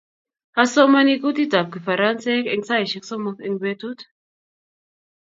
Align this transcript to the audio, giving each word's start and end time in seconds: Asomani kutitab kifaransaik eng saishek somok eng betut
Asomani 0.61 1.13
kutitab 1.25 1.67
kifaransaik 1.73 2.45
eng 2.53 2.63
saishek 2.69 3.05
somok 3.09 3.37
eng 3.45 3.55
betut 3.63 3.99